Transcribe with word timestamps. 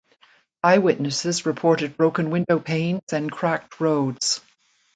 Eyewitnesses 0.63 1.45
reported 1.45 1.95
broken 1.95 2.31
window 2.31 2.57
panes 2.59 3.13
and 3.13 3.31
cracked 3.31 3.79
roads. 3.79 4.41